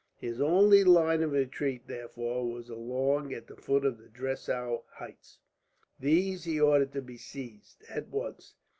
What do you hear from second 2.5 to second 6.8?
was along at the foot of the Dressau heights. These he